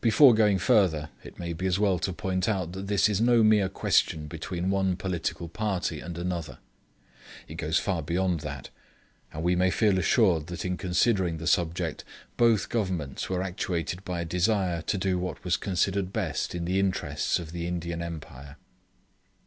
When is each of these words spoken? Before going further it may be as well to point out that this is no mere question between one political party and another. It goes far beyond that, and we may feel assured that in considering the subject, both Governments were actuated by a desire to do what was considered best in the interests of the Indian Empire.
Before 0.00 0.32
going 0.32 0.58
further 0.58 1.10
it 1.22 1.38
may 1.38 1.52
be 1.52 1.66
as 1.66 1.78
well 1.78 1.98
to 1.98 2.14
point 2.14 2.48
out 2.48 2.72
that 2.72 2.86
this 2.86 3.10
is 3.10 3.20
no 3.20 3.42
mere 3.42 3.68
question 3.68 4.26
between 4.26 4.70
one 4.70 4.96
political 4.96 5.50
party 5.50 6.00
and 6.00 6.16
another. 6.16 6.56
It 7.46 7.56
goes 7.56 7.78
far 7.78 8.00
beyond 8.00 8.40
that, 8.40 8.70
and 9.34 9.42
we 9.42 9.54
may 9.54 9.68
feel 9.70 9.98
assured 9.98 10.46
that 10.46 10.64
in 10.64 10.78
considering 10.78 11.36
the 11.36 11.46
subject, 11.46 12.04
both 12.38 12.70
Governments 12.70 13.28
were 13.28 13.42
actuated 13.42 14.02
by 14.02 14.22
a 14.22 14.24
desire 14.24 14.80
to 14.80 14.96
do 14.96 15.18
what 15.18 15.44
was 15.44 15.58
considered 15.58 16.10
best 16.10 16.54
in 16.54 16.64
the 16.64 16.80
interests 16.80 17.38
of 17.38 17.52
the 17.52 17.66
Indian 17.66 18.00
Empire. 18.00 18.56